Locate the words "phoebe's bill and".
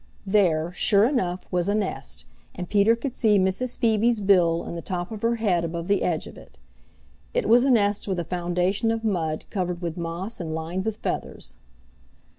3.77-4.75